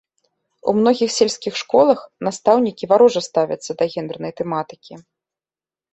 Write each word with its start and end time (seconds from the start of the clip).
У 0.71 0.73
многіх 0.77 1.09
сельскіх 1.17 1.59
школах 1.61 1.99
настаўнікі 2.29 2.89
варожа 2.95 3.21
ставяцца 3.29 3.71
да 3.83 3.89
гендэрнай 3.95 4.33
тэматыкі. 4.43 4.93